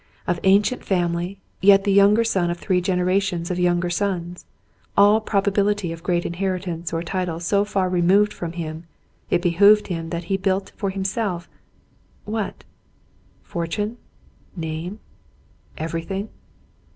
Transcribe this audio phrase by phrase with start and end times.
[0.25, 4.45] Of ancient family, yet the younger son of three generations of younger sons,
[4.97, 8.85] all prob ability of great inheritance or title so far removed from him,
[9.29, 11.47] it behooved that he build for himself—
[12.25, 12.63] what.f^
[13.45, 13.97] Fortune,
[14.57, 14.99] name,
[15.77, 16.29] everything.